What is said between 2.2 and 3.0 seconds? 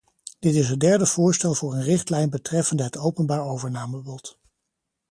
betreffende het